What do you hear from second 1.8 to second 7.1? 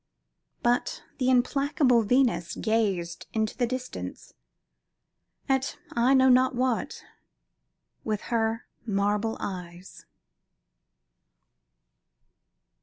Venus gazed into the distance, at I know not what,